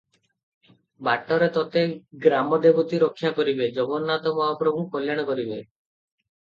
[1.07, 1.83] ବାଟରେ ତୋତେ
[2.25, 5.63] ଗ୍ରାମଦେବତୀ ରକ୍ଷା କରିବେ, ଜଗନ୍ନାଥ ମହାପ୍ରଭୁ କଲ୍ୟାଣ କରିବେ।